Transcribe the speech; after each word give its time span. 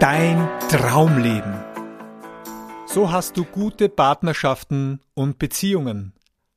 dein 0.00 0.48
Traumleben. 0.68 1.54
So 2.86 3.10
hast 3.10 3.36
du 3.36 3.44
gute 3.44 3.88
Partnerschaften 3.88 5.00
und 5.14 5.40
Beziehungen. 5.40 6.12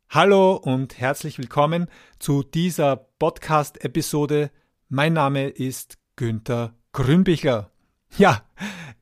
Hallo 0.09 0.53
und 0.53 0.99
herzlich 0.99 1.39
willkommen 1.39 1.87
zu 2.19 2.43
dieser 2.43 2.97
Podcast-Episode. 2.97 4.51
Mein 4.89 5.13
Name 5.13 5.47
ist 5.47 5.97
Günther 6.17 6.75
Grünbichler. 6.93 7.71
Ja, 8.15 8.43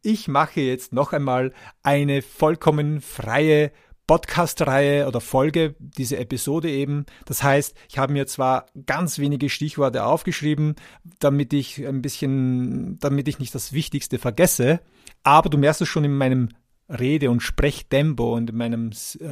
ich 0.02 0.30
mache 0.30 0.62
jetzt 0.62 0.94
noch 0.94 1.12
einmal 1.12 1.54
eine 1.84 2.22
vollkommen 2.22 3.02
freie 3.02 3.74
Podcast-Reihe 4.10 5.08
oder 5.08 5.22
Folge, 5.22 5.76
diese 5.78 6.18
Episode 6.18 6.68
eben. 6.68 7.06
Das 7.26 7.44
heißt, 7.44 7.76
ich 7.88 8.00
habe 8.00 8.12
mir 8.12 8.26
zwar 8.26 8.66
ganz 8.88 9.20
wenige 9.20 9.50
Stichworte 9.50 10.04
aufgeschrieben, 10.04 10.74
damit 11.20 11.54
ich 11.54 11.86
ein 11.86 12.02
bisschen, 12.02 12.98
damit 12.98 13.28
ich 13.28 13.38
nicht 13.38 13.54
das 13.54 13.72
Wichtigste 13.72 14.18
vergesse, 14.18 14.80
aber 15.22 15.52
du 15.52 15.60
merkst 15.60 15.82
es 15.84 15.90
schon 15.90 16.06
in 16.06 16.18
meinem 16.18 16.50
Rede- 16.90 17.30
und 17.30 17.42
Sprechtempo 17.42 18.36
und 18.36 18.50
in 18.50 18.58
meinem 18.58 18.90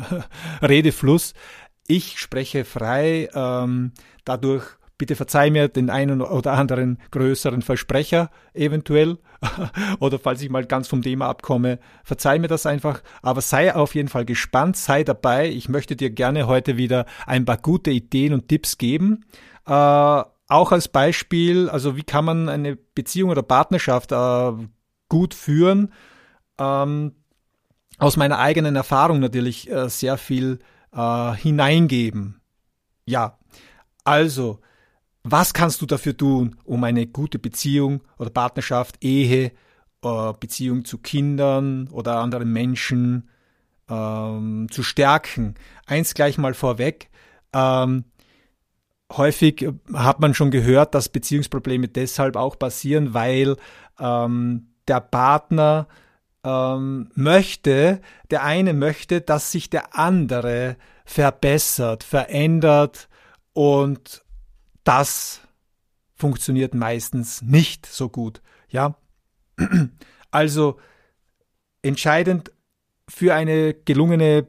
Redefluss. 0.62 1.34
Ich 1.88 2.20
spreche 2.20 2.64
frei, 2.64 3.30
ähm, 3.34 3.94
dadurch 4.26 4.78
bitte 4.98 5.16
verzeih 5.16 5.50
mir 5.52 5.68
den 5.68 5.90
einen 5.90 6.22
oder 6.22 6.54
anderen 6.54 7.00
größeren 7.12 7.62
Versprecher 7.62 8.30
eventuell 8.54 9.18
oder 10.00 10.20
falls 10.20 10.42
ich 10.42 10.50
mal 10.50 10.66
ganz 10.66 10.88
vom 10.88 11.02
Thema 11.02 11.28
abkomme, 11.28 11.80
verzeih 12.04 12.40
mir 12.40 12.48
das 12.48 12.66
einfach, 12.66 13.02
aber 13.22 13.42
sei 13.42 13.76
auf 13.76 13.96
jeden 13.96 14.10
Fall 14.10 14.26
gespannt, 14.26 14.78
sei 14.78 15.04
dabei. 15.04 15.50
Ich 15.50 15.70
möchte 15.70 15.96
dir 15.96 16.10
gerne 16.10 16.48
heute 16.48 16.78
wieder 16.78 17.06
ein 17.26 17.46
paar 17.46 17.58
gute 17.58 17.92
Ideen 17.92 18.34
und 18.34 18.48
Tipps 18.48 18.78
geben. 18.78 19.26
Äh, 19.66 19.72
auch 20.50 20.72
als 20.72 20.88
Beispiel, 20.88 21.70
also 21.70 21.98
wie 21.98 22.04
kann 22.04 22.26
man 22.26 22.50
eine 22.50 22.76
Beziehung 22.76 23.30
oder 23.30 23.44
Partnerschaft 23.44 24.12
äh, 24.12 24.52
gut 25.10 25.34
führen? 25.34 25.94
Ähm, 26.58 27.14
aus 28.00 28.16
meiner 28.16 28.40
eigenen 28.40 28.76
Erfahrung 28.76 29.20
natürlich 29.20 29.70
äh, 29.70 29.90
sehr 29.90 30.18
viel 30.18 30.60
äh, 30.94 31.34
hineingeben. 31.34 32.42
Ja, 33.06 33.38
also 34.04 34.60
was 35.32 35.54
kannst 35.54 35.82
du 35.82 35.86
dafür 35.86 36.16
tun, 36.16 36.56
um 36.64 36.84
eine 36.84 37.08
gute 37.08 37.40
Beziehung 37.40 38.02
oder 38.18 38.30
Partnerschaft, 38.30 39.04
Ehe, 39.04 39.52
äh, 40.04 40.34
Beziehung 40.40 40.86
zu 40.86 41.00
Kindern 41.00 41.88
oder 41.90 42.18
anderen 42.20 42.52
Menschen 42.52 43.30
ähm, 43.90 44.68
zu 44.72 44.84
stärken? 44.84 45.56
Eins 45.86 46.14
gleich 46.14 46.38
mal 46.38 46.54
vorweg. 46.54 47.10
Ähm, 47.54 48.06
häufig 49.12 49.68
hat 49.94 50.20
man 50.20 50.34
schon 50.34 50.52
gehört, 50.52 50.96
dass 50.96 51.10
Beziehungsprobleme 51.10 51.88
deshalb 51.88 52.36
auch 52.36 52.58
passieren, 52.58 53.14
weil 53.14 53.58
ähm, 54.00 54.68
der 54.88 55.02
Partner 55.02 55.88
ähm, 56.44 57.10
möchte, 57.16 58.02
der 58.32 58.44
eine 58.44 58.74
möchte, 58.74 59.22
dass 59.22 59.52
sich 59.52 59.70
der 59.70 59.98
andere 59.98 60.78
verbessert, 61.06 62.04
verändert 62.04 63.10
und 63.54 64.24
das 64.88 65.42
funktioniert 66.16 66.74
meistens 66.74 67.42
nicht 67.42 67.86
so 67.86 68.10
gut. 68.10 68.42
Ja, 68.70 68.96
also 70.32 70.80
entscheidend 71.82 72.52
für 73.10 73.34
eine 73.34 73.74
gelungene, 73.74 74.48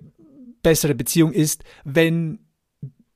bessere 0.63 0.95
Beziehung 0.95 1.33
ist, 1.33 1.65
wenn 1.85 2.41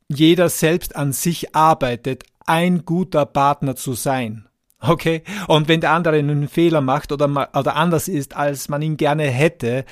jeder 0.08 0.48
selbst 0.48 0.96
an 0.96 1.12
sich 1.12 1.54
arbeitet, 1.54 2.24
ein 2.46 2.84
guter 2.84 3.26
Partner 3.26 3.76
zu 3.76 3.94
sein. 3.94 4.48
Okay? 4.80 5.22
Und 5.46 5.68
wenn 5.68 5.80
der 5.80 5.92
andere 5.92 6.16
einen 6.16 6.48
Fehler 6.48 6.80
macht 6.80 7.12
oder, 7.12 7.26
oder 7.56 7.76
anders 7.76 8.08
ist, 8.08 8.36
als 8.36 8.68
man 8.68 8.82
ihn 8.82 8.96
gerne 8.96 9.24
hätte, 9.24 9.84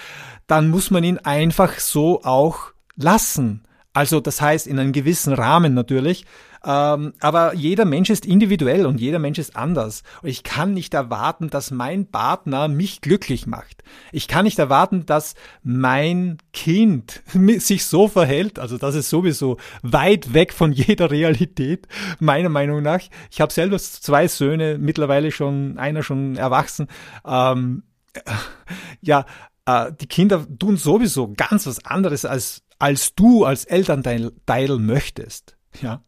dann 0.47 0.69
muss 0.69 0.91
man 0.91 1.05
ihn 1.05 1.19
einfach 1.19 1.79
so 1.79 2.23
auch 2.23 2.73
lassen. 2.97 3.65
Also 3.93 4.21
das 4.21 4.41
heißt 4.41 4.67
in 4.67 4.79
einem 4.79 4.93
gewissen 4.93 5.33
Rahmen 5.33 5.75
natürlich. 5.75 6.25
Ähm, 6.63 7.15
aber 7.21 7.55
jeder 7.55 7.87
Mensch 7.87 8.11
ist 8.11 8.27
individuell 8.27 8.85
und 8.85 9.01
jeder 9.01 9.19
Mensch 9.19 9.39
ist 9.39 9.57
anders. 9.57 10.03
Und 10.23 10.29
ich 10.29 10.43
kann 10.43 10.75
nicht 10.75 10.93
erwarten, 10.93 11.49
dass 11.49 11.71
mein 11.71 12.07
Partner 12.07 12.69
mich 12.69 13.01
glücklich 13.01 13.47
macht. 13.47 13.83
Ich 14.13 14.29
kann 14.29 14.45
nicht 14.45 14.59
erwarten, 14.59 15.07
dass 15.07 15.35
mein 15.63 16.37
Kind 16.53 17.23
sich 17.59 17.87
so 17.87 18.09
verhält, 18.09 18.59
also 18.59 18.77
das 18.77 18.95
ist 18.95 19.09
sowieso 19.09 19.57
weit 19.83 20.35
weg 20.35 20.53
von 20.53 20.73
jeder 20.73 21.11
Realität, 21.11 21.89
meiner 22.19 22.51
Meinung 22.51 22.83
nach. 22.83 23.01
Ich 23.31 23.41
habe 23.41 23.53
selber 23.53 23.79
zwei 23.79 24.29
Söhne, 24.29 24.77
mittlerweile 24.79 25.33
schon, 25.33 25.79
einer 25.79 26.03
schon 26.03 26.37
erwachsen. 26.37 26.89
Ähm, 27.25 27.85
ja, 29.01 29.25
äh, 29.65 29.93
die 29.99 30.07
Kinder 30.07 30.47
tun 30.59 30.77
sowieso 30.77 31.33
ganz 31.35 31.67
was 31.67 31.85
anderes 31.87 32.27
als 32.27 32.63
als 32.81 33.15
du 33.15 33.45
als 33.45 33.65
Elternteil 33.65 34.79
möchtest. 34.79 35.57
Ja. 35.81 36.03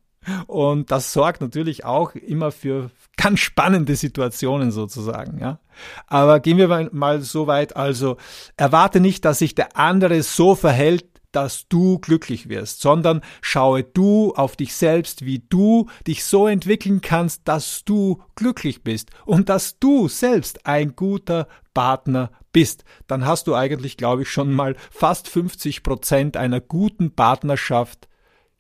Und 0.47 0.91
das 0.91 1.13
sorgt 1.13 1.41
natürlich 1.41 1.85
auch 1.85 2.15
immer 2.15 2.53
für 2.53 2.91
ganz 3.17 3.41
spannende 3.41 3.97
Situationen 3.97 4.71
sozusagen, 4.71 5.39
ja. 5.41 5.59
Aber 6.07 6.41
gehen 6.41 6.59
wir 6.59 6.91
mal 6.93 7.21
so 7.23 7.47
weit, 7.47 7.77
also 7.77 8.17
erwarte 8.57 9.01
nicht, 9.01 9.25
dass 9.25 9.39
sich 9.39 9.55
der 9.55 9.77
andere 9.77 10.23
so 10.23 10.55
verhält, 10.55 11.07
dass 11.33 11.69
du 11.69 11.99
glücklich 11.99 12.49
wirst, 12.49 12.81
sondern 12.81 13.23
schaue 13.41 13.83
du 13.83 14.33
auf 14.35 14.57
dich 14.57 14.75
selbst, 14.75 15.25
wie 15.25 15.41
du 15.49 15.89
dich 16.07 16.25
so 16.25 16.47
entwickeln 16.47 17.01
kannst, 17.01 17.43
dass 17.49 17.85
du 17.85 18.23
glücklich 18.35 18.83
bist 18.83 19.11
und 19.25 19.49
dass 19.49 19.79
du 19.79 20.09
selbst 20.09 20.67
ein 20.67 20.95
guter 20.95 21.49
Partner 21.75 22.31
bist. 22.53 22.85
Dann 23.07 23.27
hast 23.27 23.47
du 23.47 23.55
eigentlich, 23.55 23.97
glaube 23.97 24.23
ich, 24.23 24.31
schon 24.31 24.53
mal 24.53 24.77
fast 24.91 25.29
50 25.29 25.83
Prozent 25.83 26.37
einer 26.37 26.61
guten 26.61 27.15
Partnerschaft, 27.15 28.09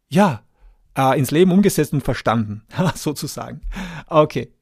ja, 0.08 0.42
äh, 0.96 1.18
ins 1.18 1.30
Leben 1.30 1.52
umgesetzt 1.52 1.92
und 1.92 2.02
verstanden, 2.02 2.64
sozusagen. 2.94 3.60
Okay. 4.08 4.52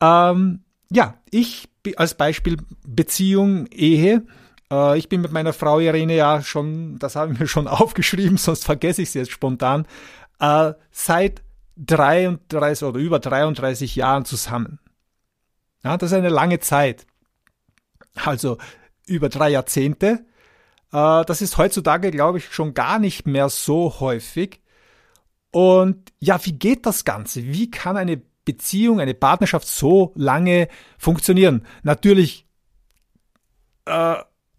Ähm, 0.00 0.64
ja, 0.90 1.14
ich 1.30 1.68
als 1.96 2.16
Beispiel 2.16 2.56
Beziehung, 2.86 3.66
Ehe. 3.66 4.26
Äh, 4.70 4.98
ich 4.98 5.08
bin 5.08 5.20
mit 5.20 5.32
meiner 5.32 5.52
Frau 5.52 5.78
Irene 5.78 6.16
ja 6.16 6.42
schon, 6.42 6.98
das 6.98 7.16
habe 7.16 7.32
ich 7.32 7.38
mir 7.38 7.46
schon 7.46 7.68
aufgeschrieben, 7.68 8.36
sonst 8.36 8.64
vergesse 8.64 9.02
ich 9.02 9.08
es 9.08 9.14
jetzt 9.14 9.32
spontan, 9.32 9.86
äh, 10.40 10.72
seit 10.90 11.42
33 11.76 12.86
oder 12.88 12.98
über 12.98 13.18
33 13.18 13.96
Jahren 13.96 14.24
zusammen. 14.24 14.78
Ja, 15.84 15.96
das 15.96 16.10
ist 16.10 16.16
eine 16.16 16.30
lange 16.30 16.58
Zeit. 16.60 17.06
Also 18.24 18.58
über 19.06 19.28
drei 19.28 19.50
Jahrzehnte. 19.50 20.24
Äh, 20.92 21.24
das 21.24 21.42
ist 21.42 21.58
heutzutage, 21.58 22.10
glaube 22.10 22.38
ich, 22.38 22.52
schon 22.52 22.74
gar 22.74 22.98
nicht 22.98 23.26
mehr 23.26 23.48
so 23.48 24.00
häufig. 24.00 24.60
Und 25.50 26.12
ja, 26.18 26.44
wie 26.44 26.52
geht 26.52 26.86
das 26.86 27.04
Ganze? 27.04 27.44
Wie 27.44 27.70
kann 27.70 27.96
eine 27.96 28.20
Beziehung, 28.44 29.00
eine 29.00 29.14
Partnerschaft 29.14 29.68
so 29.68 30.12
lange 30.16 30.68
funktionieren? 30.98 31.66
Natürlich, 31.82 32.46
äh, 33.86 34.16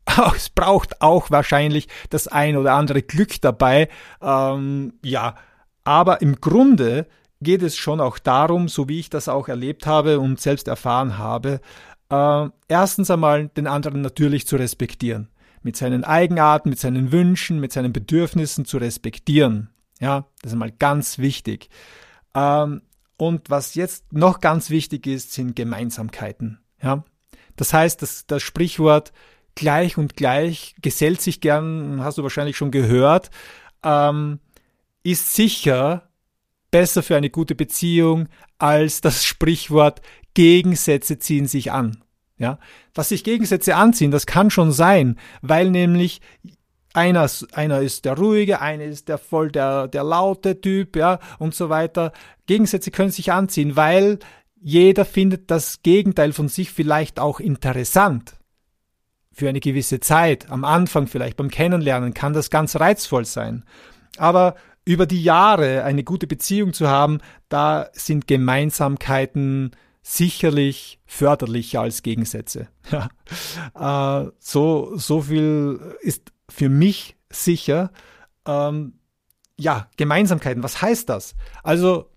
es 0.35 0.49
braucht 0.49 1.01
auch 1.01 1.31
wahrscheinlich 1.31 1.87
das 2.09 2.27
ein 2.27 2.57
oder 2.57 2.73
andere 2.73 3.01
Glück 3.01 3.41
dabei. 3.41 3.89
Ähm, 4.21 4.93
ja, 5.03 5.35
aber 5.83 6.21
im 6.21 6.41
Grunde 6.41 7.07
geht 7.41 7.61
es 7.61 7.77
schon 7.77 8.01
auch 8.01 8.19
darum, 8.19 8.67
so 8.67 8.89
wie 8.89 8.99
ich 8.99 9.09
das 9.09 9.27
auch 9.27 9.47
erlebt 9.47 9.85
habe 9.85 10.19
und 10.19 10.41
selbst 10.41 10.67
erfahren 10.67 11.17
habe, 11.17 11.61
äh, 12.09 12.49
erstens 12.67 13.11
einmal 13.11 13.49
den 13.49 13.67
anderen 13.67 14.01
natürlich 14.01 14.47
zu 14.47 14.55
respektieren. 14.55 15.29
Mit 15.61 15.75
seinen 15.75 16.03
Eigenarten, 16.03 16.69
mit 16.69 16.79
seinen 16.79 17.11
Wünschen, 17.11 17.59
mit 17.59 17.73
seinen 17.73 17.93
Bedürfnissen 17.93 18.65
zu 18.65 18.77
respektieren. 18.77 19.69
Ja, 19.99 20.25
das 20.41 20.53
ist 20.53 20.57
mal 20.57 20.71
ganz 20.71 21.17
wichtig. 21.17 21.69
Ähm, 22.33 22.81
und 23.17 23.49
was 23.49 23.75
jetzt 23.75 24.13
noch 24.13 24.39
ganz 24.39 24.69
wichtig 24.69 25.07
ist, 25.07 25.33
sind 25.33 25.55
Gemeinsamkeiten. 25.55 26.59
Ja, 26.81 27.03
das 27.55 27.73
heißt, 27.73 28.01
das, 28.01 28.27
das 28.27 28.43
Sprichwort 28.43 29.11
gleich 29.57 29.97
und 29.97 30.15
gleich 30.15 30.75
gesellt 30.81 31.19
sich 31.19 31.41
gern, 31.41 32.01
hast 32.01 32.17
du 32.17 32.23
wahrscheinlich 32.23 32.55
schon 32.55 32.71
gehört, 32.71 33.29
ähm, 33.83 34.39
ist 35.03 35.33
sicher 35.33 36.09
besser 36.71 37.03
für 37.03 37.17
eine 37.17 37.29
gute 37.29 37.55
Beziehung 37.55 38.29
als 38.57 39.01
das 39.01 39.25
Sprichwort 39.25 40.01
Gegensätze 40.33 41.19
ziehen 41.19 41.47
sich 41.47 41.71
an. 41.71 42.03
Ja, 42.39 42.59
dass 42.93 43.09
sich 43.09 43.23
Gegensätze 43.23 43.75
anziehen, 43.75 44.11
das 44.11 44.27
kann 44.27 44.51
schon 44.51 44.71
sein, 44.71 45.17
weil 45.41 45.71
nämlich 45.71 46.21
einer, 46.93 47.27
einer 47.53 47.81
ist 47.81 48.05
der 48.05 48.15
ruhige, 48.15 48.61
einer 48.61 48.83
ist 48.83 49.07
der 49.09 49.17
voll 49.17 49.51
der, 49.51 49.87
der 49.87 50.03
laute 50.03 50.61
Typ, 50.61 50.95
ja, 50.95 51.19
und 51.39 51.55
so 51.55 51.69
weiter. 51.69 52.11
Gegensätze 52.45 52.91
können 52.91 53.09
sich 53.09 53.31
anziehen, 53.31 53.75
weil 53.75 54.19
jeder 54.61 55.05
findet 55.05 55.49
das 55.49 55.81
Gegenteil 55.81 56.33
von 56.33 56.47
sich 56.47 56.71
vielleicht 56.71 57.19
auch 57.19 57.39
interessant. 57.39 58.37
Für 59.37 59.49
eine 59.49 59.59
gewisse 59.59 59.99
Zeit, 59.99 60.49
am 60.49 60.65
Anfang 60.65 61.05
vielleicht 61.05 61.37
beim 61.37 61.51
Kennenlernen, 61.51 62.15
kann 62.15 62.33
das 62.33 62.49
ganz 62.49 62.75
reizvoll 62.75 63.23
sein. 63.23 63.65
Aber 64.17 64.55
über 64.83 65.05
die 65.05 65.21
Jahre 65.21 65.83
eine 65.83 66.03
gute 66.03 66.25
Beziehung 66.25 66.73
zu 66.73 66.87
haben, 66.87 67.19
da 67.47 67.87
sind 67.93 68.25
Gemeinsamkeiten 68.25 69.75
sicherlich 70.01 70.99
förderlicher 71.05 71.81
als 71.81 72.01
Gegensätze. 72.01 72.67
Ja. 73.75 74.23
Äh, 74.23 74.31
so, 74.39 74.97
so 74.97 75.21
viel 75.21 75.97
ist 76.01 76.31
für 76.49 76.69
mich 76.69 77.15
sicher. 77.29 77.91
Ähm, 78.47 78.93
ja, 79.55 79.87
Gemeinsamkeiten, 79.97 80.63
was 80.63 80.81
heißt 80.81 81.09
das? 81.09 81.35
Also, 81.61 82.09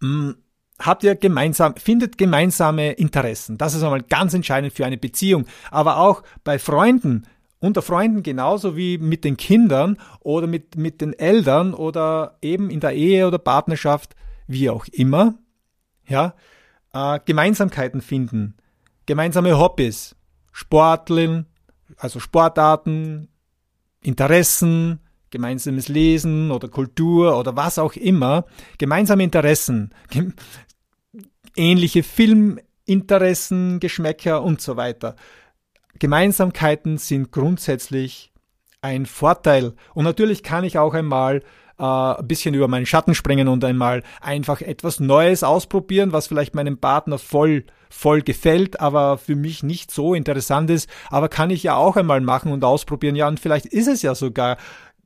mh, 0.00 0.08
mm, 0.08 0.41
habt 0.86 1.04
ihr 1.04 1.14
gemeinsam, 1.14 1.74
findet 1.76 2.18
gemeinsame 2.18 2.92
Interessen. 2.92 3.58
Das 3.58 3.74
ist 3.74 3.82
einmal 3.82 4.02
ganz 4.02 4.34
entscheidend 4.34 4.72
für 4.72 4.86
eine 4.86 4.98
Beziehung. 4.98 5.46
Aber 5.70 5.98
auch 5.98 6.22
bei 6.44 6.58
Freunden, 6.58 7.26
unter 7.60 7.82
Freunden 7.82 8.22
genauso 8.22 8.76
wie 8.76 8.98
mit 8.98 9.24
den 9.24 9.36
Kindern 9.36 9.96
oder 10.20 10.46
mit, 10.46 10.76
mit 10.76 11.00
den 11.00 11.12
Eltern 11.12 11.74
oder 11.74 12.36
eben 12.42 12.70
in 12.70 12.80
der 12.80 12.92
Ehe 12.92 13.26
oder 13.26 13.38
Partnerschaft, 13.38 14.16
wie 14.46 14.68
auch 14.68 14.86
immer. 14.92 15.34
Ja, 16.06 16.34
äh, 16.92 17.20
Gemeinsamkeiten 17.24 18.00
finden, 18.00 18.56
gemeinsame 19.06 19.58
Hobbys, 19.58 20.16
Sporteln, 20.50 21.46
also 21.96 22.18
Sportarten, 22.20 23.28
Interessen, 24.02 24.98
gemeinsames 25.30 25.88
Lesen 25.88 26.50
oder 26.50 26.68
Kultur 26.68 27.38
oder 27.38 27.56
was 27.56 27.78
auch 27.78 27.94
immer, 27.94 28.44
gemeinsame 28.78 29.24
Interessen, 29.24 29.90
ähnliche 31.56 32.02
Filminteressen, 32.02 33.80
Geschmäcker 33.80 34.42
und 34.42 34.60
so 34.60 34.76
weiter. 34.76 35.16
Gemeinsamkeiten 35.98 36.98
sind 36.98 37.32
grundsätzlich 37.32 38.32
ein 38.80 39.06
Vorteil. 39.06 39.74
Und 39.94 40.04
natürlich 40.04 40.42
kann 40.42 40.64
ich 40.64 40.78
auch 40.78 40.94
einmal 40.94 41.42
äh, 41.78 41.84
ein 41.84 42.26
bisschen 42.26 42.54
über 42.54 42.68
meinen 42.68 42.86
Schatten 42.86 43.14
springen 43.14 43.48
und 43.48 43.64
einmal 43.64 44.02
einfach 44.20 44.60
etwas 44.60 45.00
Neues 45.00 45.44
ausprobieren, 45.44 46.12
was 46.12 46.26
vielleicht 46.26 46.54
meinem 46.54 46.78
Partner 46.78 47.18
voll 47.18 47.64
voll 47.92 48.22
gefällt, 48.22 48.80
aber 48.80 49.18
für 49.18 49.36
mich 49.36 49.62
nicht 49.62 49.90
so 49.90 50.14
interessant 50.14 50.70
ist, 50.70 50.88
aber 51.10 51.28
kann 51.28 51.50
ich 51.50 51.62
ja 51.62 51.76
auch 51.76 51.96
einmal 51.96 52.22
machen 52.22 52.50
und 52.50 52.64
ausprobieren. 52.64 53.16
Ja, 53.16 53.28
und 53.28 53.38
vielleicht 53.38 53.66
ist 53.66 53.86
es 53.86 54.00
ja 54.02 54.14
sogar 54.14 54.56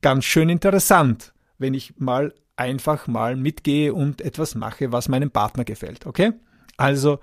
ganz 0.02 0.25
schön 0.25 0.48
interessant, 0.48 1.32
wenn 1.58 1.75
ich 1.75 1.94
mal 1.99 2.35
einfach 2.56 3.06
mal 3.06 3.37
mitgehe 3.37 3.93
und 3.93 4.20
etwas 4.20 4.55
mache, 4.55 4.93
was 4.93 5.08
meinem 5.08 5.31
Partner 5.31 5.64
gefällt, 5.64 6.06
okay? 6.06 6.32
Also 6.76 7.20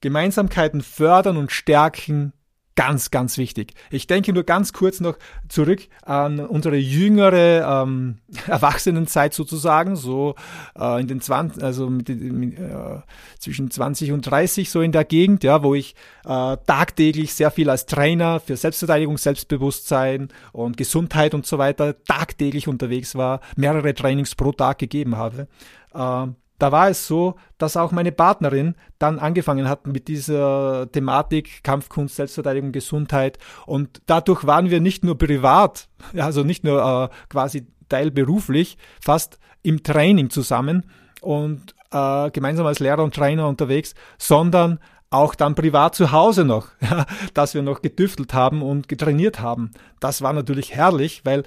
Gemeinsamkeiten 0.00 0.82
fördern 0.82 1.36
und 1.36 1.52
stärken 1.52 2.32
ganz, 2.80 3.10
ganz 3.10 3.36
wichtig. 3.36 3.74
Ich 3.90 4.06
denke 4.06 4.32
nur 4.32 4.44
ganz 4.44 4.72
kurz 4.72 5.00
noch 5.00 5.18
zurück 5.50 5.82
an 6.00 6.40
unsere 6.40 6.76
jüngere 6.76 7.82
ähm, 7.82 8.20
Erwachsenenzeit 8.46 9.34
sozusagen, 9.34 9.96
so 9.96 10.34
äh, 10.78 10.98
in 10.98 11.06
den 11.06 11.20
20, 11.20 11.62
also 11.62 11.90
mit, 11.90 12.08
mit, 12.08 12.58
äh, 12.58 13.00
zwischen 13.38 13.70
20 13.70 14.12
und 14.12 14.22
30 14.22 14.70
so 14.70 14.80
in 14.80 14.92
der 14.92 15.04
Gegend, 15.04 15.44
ja, 15.44 15.62
wo 15.62 15.74
ich 15.74 15.94
äh, 16.24 16.56
tagtäglich 16.66 17.34
sehr 17.34 17.50
viel 17.50 17.68
als 17.68 17.84
Trainer 17.84 18.40
für 18.40 18.56
Selbstverteidigung, 18.56 19.18
Selbstbewusstsein 19.18 20.28
und 20.52 20.78
Gesundheit 20.78 21.34
und 21.34 21.44
so 21.44 21.58
weiter 21.58 22.02
tagtäglich 22.04 22.66
unterwegs 22.66 23.14
war, 23.14 23.40
mehrere 23.56 23.92
Trainings 23.92 24.34
pro 24.34 24.52
Tag 24.52 24.78
gegeben 24.78 25.18
habe. 25.18 25.48
Äh, 25.92 26.28
da 26.60 26.72
war 26.72 26.90
es 26.90 27.06
so, 27.06 27.36
dass 27.58 27.76
auch 27.76 27.90
meine 27.90 28.12
Partnerin 28.12 28.74
dann 28.98 29.18
angefangen 29.18 29.68
hat 29.68 29.86
mit 29.86 30.08
dieser 30.08 30.90
Thematik 30.92 31.64
Kampfkunst, 31.64 32.16
Selbstverteidigung, 32.16 32.70
Gesundheit 32.70 33.38
und 33.66 34.02
dadurch 34.06 34.46
waren 34.46 34.70
wir 34.70 34.80
nicht 34.80 35.02
nur 35.02 35.18
privat, 35.18 35.88
also 36.16 36.44
nicht 36.44 36.62
nur 36.62 37.10
äh, 37.10 37.14
quasi 37.28 37.66
teilberuflich, 37.88 38.78
fast 39.00 39.38
im 39.62 39.82
Training 39.82 40.30
zusammen 40.30 40.86
und 41.22 41.74
äh, 41.90 42.30
gemeinsam 42.30 42.66
als 42.66 42.78
Lehrer 42.78 43.02
und 43.02 43.14
Trainer 43.14 43.48
unterwegs, 43.48 43.94
sondern 44.18 44.78
auch 45.10 45.34
dann 45.34 45.54
privat 45.54 45.94
zu 45.94 46.12
Hause 46.12 46.44
noch, 46.44 46.68
ja, 46.80 47.06
dass 47.34 47.54
wir 47.54 47.62
noch 47.62 47.82
getüftelt 47.82 48.34
haben 48.34 48.62
und 48.62 48.86
getrainiert 48.88 49.40
haben. 49.40 49.72
Das 49.98 50.22
war 50.22 50.32
natürlich 50.32 50.74
herrlich, 50.74 51.22
weil 51.24 51.42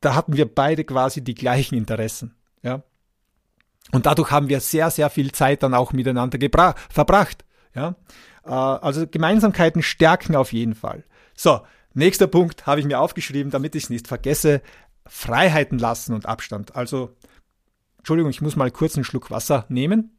da 0.00 0.14
hatten 0.14 0.36
wir 0.36 0.52
beide 0.52 0.84
quasi 0.84 1.24
die 1.24 1.34
gleichen 1.34 1.74
Interessen. 1.74 2.36
Ja. 2.62 2.82
Und 3.92 4.06
dadurch 4.06 4.30
haben 4.30 4.48
wir 4.48 4.60
sehr, 4.60 4.90
sehr 4.90 5.10
viel 5.10 5.32
Zeit 5.32 5.62
dann 5.62 5.74
auch 5.74 5.92
miteinander 5.92 6.38
verbracht. 6.90 7.44
Ja? 7.74 7.94
Äh, 8.44 8.50
also 8.50 9.06
Gemeinsamkeiten 9.06 9.82
stärken 9.82 10.36
auf 10.36 10.52
jeden 10.52 10.74
Fall. 10.74 11.04
So, 11.34 11.60
nächster 11.94 12.26
Punkt 12.26 12.66
habe 12.66 12.80
ich 12.80 12.86
mir 12.86 13.00
aufgeschrieben, 13.00 13.50
damit 13.50 13.74
ich 13.74 13.84
es 13.84 13.90
nicht 13.90 14.08
vergesse. 14.08 14.62
Freiheiten 15.06 15.78
lassen 15.78 16.14
und 16.14 16.26
Abstand. 16.26 16.74
Also, 16.74 17.14
Entschuldigung, 17.98 18.30
ich 18.30 18.42
muss 18.42 18.56
mal 18.56 18.70
kurz 18.70 18.96
einen 18.96 19.04
Schluck 19.04 19.30
Wasser 19.30 19.66
nehmen. 19.68 20.18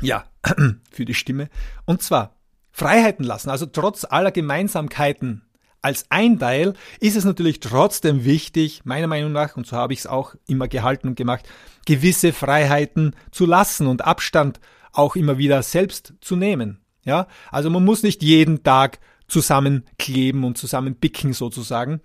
Ja, 0.00 0.24
für 0.90 1.04
die 1.04 1.14
Stimme. 1.14 1.50
Und 1.84 2.02
zwar 2.02 2.36
Freiheiten 2.70 3.24
lassen, 3.24 3.50
also 3.50 3.66
trotz 3.66 4.04
aller 4.04 4.32
Gemeinsamkeiten 4.32 5.42
als 5.82 6.06
ein 6.10 6.38
Teil 6.38 6.74
ist 7.00 7.16
es 7.16 7.24
natürlich 7.24 7.60
trotzdem 7.60 8.24
wichtig, 8.24 8.82
meiner 8.84 9.08
Meinung 9.08 9.32
nach, 9.32 9.56
und 9.56 9.66
so 9.66 9.76
habe 9.76 9.92
ich 9.92 10.00
es 10.00 10.06
auch 10.06 10.34
immer 10.46 10.68
gehalten 10.68 11.08
und 11.08 11.16
gemacht, 11.16 11.46
gewisse 11.84 12.32
Freiheiten 12.32 13.14
zu 13.32 13.46
lassen 13.46 13.88
und 13.88 14.04
Abstand 14.04 14.60
auch 14.92 15.16
immer 15.16 15.38
wieder 15.38 15.62
selbst 15.62 16.14
zu 16.20 16.36
nehmen. 16.36 16.78
Ja, 17.04 17.26
also 17.50 17.68
man 17.68 17.84
muss 17.84 18.04
nicht 18.04 18.22
jeden 18.22 18.62
Tag 18.62 19.00
zusammenkleben 19.26 20.44
und 20.44 20.56
zusammenbicken 20.56 21.32
sozusagen, 21.32 22.00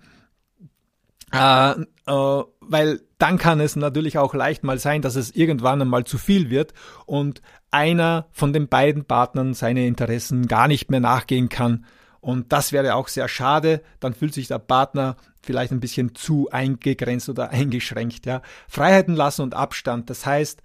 äh, 1.32 1.70
äh, 1.70 2.44
weil 2.60 3.00
dann 3.18 3.38
kann 3.38 3.60
es 3.60 3.76
natürlich 3.76 4.18
auch 4.18 4.34
leicht 4.34 4.64
mal 4.64 4.78
sein, 4.78 5.02
dass 5.02 5.14
es 5.14 5.30
irgendwann 5.30 5.80
einmal 5.80 6.04
zu 6.04 6.18
viel 6.18 6.50
wird 6.50 6.72
und 7.06 7.42
einer 7.70 8.26
von 8.32 8.52
den 8.52 8.68
beiden 8.68 9.04
Partnern 9.04 9.54
seine 9.54 9.86
Interessen 9.86 10.48
gar 10.48 10.66
nicht 10.66 10.90
mehr 10.90 11.00
nachgehen 11.00 11.48
kann 11.48 11.84
und 12.28 12.52
das 12.52 12.72
wäre 12.72 12.94
auch 12.94 13.08
sehr 13.08 13.26
schade. 13.26 13.80
Dann 14.00 14.12
fühlt 14.12 14.34
sich 14.34 14.48
der 14.48 14.58
Partner 14.58 15.16
vielleicht 15.40 15.72
ein 15.72 15.80
bisschen 15.80 16.14
zu 16.14 16.50
eingegrenzt 16.50 17.30
oder 17.30 17.48
eingeschränkt. 17.52 18.26
Ja. 18.26 18.42
Freiheiten 18.68 19.14
lassen 19.14 19.40
und 19.40 19.54
Abstand. 19.54 20.10
Das 20.10 20.26
heißt, 20.26 20.60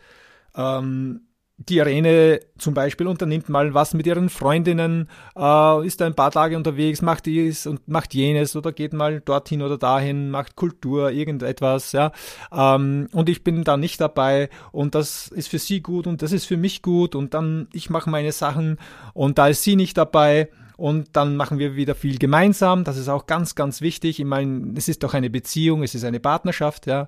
ähm, 0.58 1.22
die 1.56 1.78
Irene 1.78 2.42
zum 2.58 2.74
Beispiel 2.74 3.08
unternimmt 3.08 3.48
mal 3.48 3.74
was 3.74 3.94
mit 3.94 4.06
ihren 4.06 4.28
Freundinnen, 4.28 5.08
äh, 5.38 5.88
ist 5.88 6.02
ein 6.02 6.16
paar 6.16 6.32
Tage 6.32 6.58
unterwegs, 6.58 7.02
macht 7.02 7.28
dies 7.28 7.66
und 7.66 7.88
macht 7.88 8.14
jenes 8.14 8.58
oder 8.58 8.74
geht 8.74 8.92
mal 8.92 9.22
dorthin 9.22 9.62
oder 9.62 9.78
dahin, 9.78 10.32
macht 10.32 10.58
Kultur, 10.58 11.12
irgendetwas, 11.12 11.94
ja. 11.94 12.12
Ähm, 12.52 13.08
und 13.14 13.30
ich 13.30 13.46
bin 13.46 13.64
da 13.64 13.78
nicht 13.78 14.02
dabei 14.02 14.50
und 14.74 14.96
das 14.96 15.30
ist 15.30 15.48
für 15.48 15.60
sie 15.60 15.80
gut 15.80 16.08
und 16.08 16.24
das 16.24 16.34
ist 16.34 16.44
für 16.44 16.58
mich 16.58 16.82
gut 16.82 17.16
und 17.16 17.34
dann 17.34 17.70
ich 17.72 17.90
mache 17.90 18.10
meine 18.10 18.34
Sachen 18.34 18.80
und 19.14 19.38
da 19.38 19.48
ist 19.48 19.64
sie 19.64 19.78
nicht 19.78 19.98
dabei 19.98 20.50
und 20.78 21.16
dann 21.16 21.36
machen 21.36 21.60
wir 21.60 21.76
wieder 21.76 21.96
viel 21.96 22.18
gemeinsam. 22.18 22.84
Das 22.84 22.98
ist 22.98 23.10
auch 23.10 23.26
ganz, 23.26 23.56
ganz 23.56 23.82
wichtig. 23.82 24.20
Ich 24.20 24.26
meine, 24.26 24.74
es 24.76 24.88
ist 24.88 25.04
doch 25.04 25.14
eine 25.14 25.30
Beziehung, 25.30 25.84
es 25.84 25.96
ist 25.96 26.04
eine 26.04 26.20
Partnerschaft, 26.20 26.88
ja. 26.88 27.08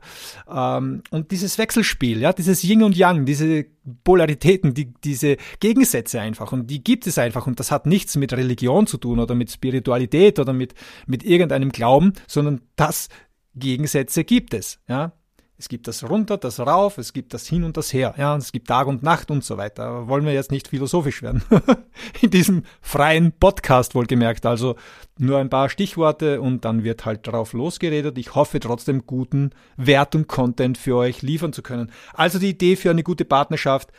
Ähm, 0.49 1.03
und 1.11 1.31
dieses 1.31 1.57
Wechselspiel, 1.57 2.19
ja, 2.19 2.33
dieses 2.33 2.63
Yin 2.63 2.83
und 2.83 2.95
Yang, 2.95 3.25
diese 3.25 3.65
Polaritäten, 4.03 4.73
die, 4.73 4.93
diese 5.03 5.37
Gegensätze 5.59 6.19
einfach. 6.19 6.51
Und 6.51 6.67
die 6.67 6.83
gibt 6.83 7.07
es 7.07 7.17
einfach. 7.17 7.47
Und 7.47 7.59
das 7.59 7.71
hat 7.71 7.85
nichts 7.85 8.15
mit 8.15 8.33
Religion 8.33 8.87
zu 8.87 8.97
tun 8.97 9.19
oder 9.19 9.35
mit 9.35 9.51
Spiritualität 9.51 10.39
oder 10.39 10.53
mit, 10.53 10.73
mit 11.07 11.23
irgendeinem 11.23 11.71
Glauben, 11.71 12.13
sondern 12.27 12.61
das 12.75 13.09
Gegensätze 13.55 14.23
gibt 14.23 14.53
es, 14.53 14.79
ja. 14.87 15.13
Es 15.57 15.69
gibt 15.69 15.87
das 15.87 16.09
runter, 16.09 16.37
das 16.37 16.59
rauf, 16.59 16.97
es 16.97 17.13
gibt 17.13 17.33
das 17.33 17.47
hin 17.47 17.63
und 17.63 17.77
das 17.77 17.93
her, 17.93 18.13
ja, 18.17 18.35
es 18.35 18.51
gibt 18.51 18.67
Tag 18.67 18.87
und 18.87 19.03
Nacht 19.03 19.31
und 19.31 19.41
so 19.43 19.57
weiter. 19.57 19.85
Aber 19.85 20.07
wollen 20.09 20.25
wir 20.25 20.33
jetzt 20.33 20.51
nicht 20.51 20.67
philosophisch 20.67 21.21
werden. 21.21 21.43
In 22.21 22.29
diesem 22.29 22.63
freien 22.81 23.31
Podcast 23.31 23.95
wohlgemerkt. 23.95 24.45
Also 24.45 24.75
nur 25.17 25.37
ein 25.37 25.49
paar 25.49 25.69
Stichworte 25.69 26.41
und 26.41 26.65
dann 26.65 26.83
wird 26.83 27.05
halt 27.05 27.25
darauf 27.25 27.53
losgeredet. 27.53 28.17
Ich 28.17 28.35
hoffe 28.35 28.59
trotzdem 28.59 29.05
guten 29.05 29.51
Wert 29.77 30.13
und 30.13 30.27
Content 30.27 30.77
für 30.77 30.97
euch 30.97 31.21
liefern 31.21 31.53
zu 31.53 31.61
können. 31.61 31.89
Also 32.13 32.37
die 32.37 32.49
Idee 32.49 32.75
für 32.75 32.89
eine 32.89 33.03
gute 33.03 33.23
Partnerschaft, 33.23 33.91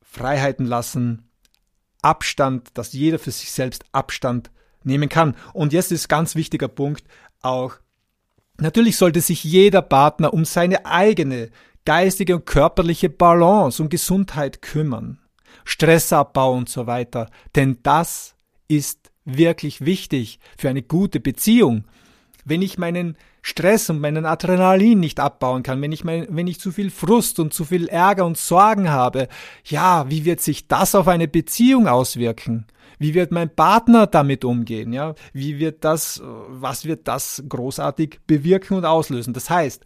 Freiheiten 0.00 0.64
lassen, 0.64 1.28
Abstand, 2.02 2.68
dass 2.74 2.92
jeder 2.92 3.18
für 3.18 3.32
sich 3.32 3.50
selbst 3.50 3.84
Abstand 3.90 4.52
nehmen 4.84 5.08
kann. 5.08 5.34
Und 5.54 5.72
jetzt 5.72 5.90
ist 5.90 6.08
ganz 6.08 6.36
wichtiger 6.36 6.68
Punkt 6.68 7.04
auch 7.42 7.76
Natürlich 8.60 8.96
sollte 8.96 9.20
sich 9.20 9.42
jeder 9.42 9.82
Partner 9.82 10.34
um 10.34 10.44
seine 10.44 10.84
eigene 10.84 11.50
geistige 11.84 12.36
und 12.36 12.46
körperliche 12.46 13.08
Balance 13.08 13.82
und 13.82 13.88
Gesundheit 13.88 14.60
kümmern. 14.62 15.18
Stressabbau 15.64 16.54
und 16.54 16.68
so 16.68 16.86
weiter. 16.86 17.30
Denn 17.56 17.78
das 17.82 18.34
ist 18.68 19.10
wirklich 19.24 19.84
wichtig 19.84 20.38
für 20.58 20.68
eine 20.68 20.82
gute 20.82 21.20
Beziehung. 21.20 21.84
Wenn 22.44 22.62
ich 22.62 22.78
meinen 22.78 23.16
Stress 23.42 23.90
und 23.90 24.00
meinen 24.00 24.26
Adrenalin 24.26 25.00
nicht 25.00 25.20
abbauen 25.20 25.62
kann, 25.62 25.80
wenn 25.80 25.92
ich, 25.92 26.04
mein, 26.04 26.26
wenn 26.30 26.46
ich 26.46 26.60
zu 26.60 26.72
viel 26.72 26.90
Frust 26.90 27.38
und 27.40 27.54
zu 27.54 27.64
viel 27.64 27.88
Ärger 27.88 28.26
und 28.26 28.38
Sorgen 28.38 28.90
habe, 28.90 29.28
ja, 29.64 30.08
wie 30.10 30.24
wird 30.24 30.40
sich 30.40 30.68
das 30.68 30.94
auf 30.94 31.08
eine 31.08 31.28
Beziehung 31.28 31.86
auswirken? 31.86 32.66
Wie 32.98 33.14
wird 33.14 33.32
mein 33.32 33.54
Partner 33.54 34.06
damit 34.06 34.44
umgehen? 34.44 34.92
Ja, 34.92 35.14
wie 35.32 35.58
wird 35.58 35.84
das, 35.84 36.22
was 36.24 36.84
wird 36.84 37.08
das 37.08 37.42
großartig 37.48 38.20
bewirken 38.26 38.76
und 38.76 38.84
auslösen? 38.84 39.32
Das 39.32 39.48
heißt, 39.48 39.84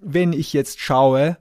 wenn 0.00 0.32
ich 0.32 0.52
jetzt 0.52 0.78
schaue, 0.78 1.36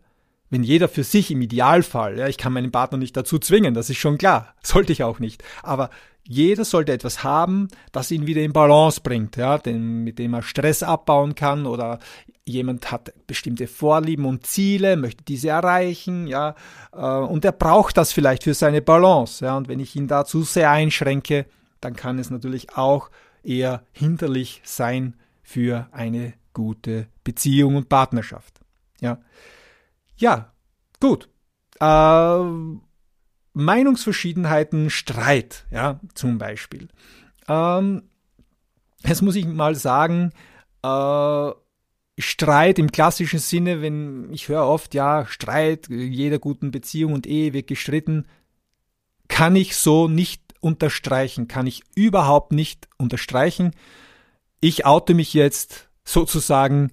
wenn 0.50 0.64
jeder 0.64 0.88
für 0.88 1.04
sich 1.04 1.32
im 1.32 1.42
Idealfall, 1.42 2.18
ja, 2.18 2.28
ich 2.28 2.38
kann 2.38 2.54
meinen 2.54 2.72
Partner 2.72 2.98
nicht 2.98 3.18
dazu 3.18 3.40
zwingen, 3.40 3.74
das 3.74 3.90
ist 3.90 3.98
schon 3.98 4.18
klar, 4.18 4.54
sollte 4.64 4.92
ich 4.92 5.04
auch 5.04 5.20
nicht, 5.20 5.44
aber 5.64 5.90
jeder 6.24 6.66
sollte 6.66 6.92
etwas 6.92 7.24
haben, 7.24 7.70
das 7.94 8.12
ihn 8.12 8.28
wieder 8.28 8.42
in 8.42 8.52
Balance 8.52 9.00
bringt, 9.02 9.38
ja, 9.38 9.58
den, 9.58 10.04
mit 10.04 10.20
dem 10.20 10.34
er 10.34 10.42
Stress 10.42 10.84
abbauen 10.84 11.36
kann 11.36 11.66
oder 11.66 12.00
jemand 12.44 12.92
hat 12.92 13.14
bestimmte 13.28 13.68
Vorlieben 13.68 14.26
und 14.26 14.46
Ziele, 14.46 14.98
möchte 14.98 15.24
diese 15.24 15.50
erreichen, 15.50 16.28
ja, 16.28 16.56
äh, 16.94 17.00
und 17.00 17.46
er 17.46 17.52
braucht 17.52 17.98
das 17.98 18.12
vielleicht 18.12 18.44
für 18.44 18.54
seine 18.54 18.82
Balance, 18.82 19.44
ja, 19.44 19.56
und 19.56 19.68
wenn 19.68 19.80
ich 19.80 19.96
ihn 19.96 20.08
da 20.08 20.26
zu 20.26 20.44
sehr 20.44 20.72
einschränke, 20.72 21.46
dann 21.82 21.96
kann 21.96 22.20
es 22.20 22.30
natürlich 22.30 22.76
auch 22.76 23.10
eher 23.44 23.84
hinderlich 23.92 24.62
sein 24.64 25.16
für 25.44 25.88
eine 25.92 26.34
gute 26.54 27.08
Beziehung 27.24 27.76
und 27.76 27.90
Partnerschaft, 27.90 28.60
ja. 29.00 29.20
Ja, 30.18 30.54
gut. 31.00 31.30
Äh, 31.80 32.44
Meinungsverschiedenheiten, 33.54 34.90
Streit, 34.90 35.66
ja, 35.72 36.00
zum 36.14 36.38
Beispiel. 36.38 36.90
Ähm, 37.48 38.04
jetzt 39.04 39.22
muss 39.22 39.36
ich 39.36 39.46
mal 39.46 39.76
sagen, 39.76 40.32
äh, 40.84 41.52
Streit 42.20 42.80
im 42.80 42.92
klassischen 42.92 43.40
Sinne, 43.40 43.82
wenn 43.82 44.32
ich 44.34 44.48
höre 44.48 44.66
oft, 44.66 44.94
ja, 44.94 45.26
Streit, 45.28 45.88
jeder 45.90 46.40
guten 46.40 46.72
Beziehung 46.72 47.14
und 47.14 47.28
Ehe 47.28 47.54
wird 47.54 47.68
gestritten, 47.68 48.26
kann 49.28 49.56
ich 49.56 49.76
so 49.76 50.08
nicht 50.08 50.42
unterstreichen, 50.60 51.48
kann 51.48 51.68
ich 51.68 51.84
überhaupt 51.96 52.52
nicht 52.52 52.88
unterstreichen. 52.98 53.72
Ich 54.62 54.86
oute 54.86 55.14
mich 55.14 55.34
jetzt 55.34 55.90
sozusagen, 56.04 56.92